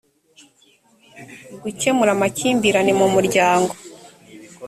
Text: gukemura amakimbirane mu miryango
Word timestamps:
gukemura 1.61 2.11
amakimbirane 2.13 2.91
mu 2.99 3.07
miryango 3.15 3.73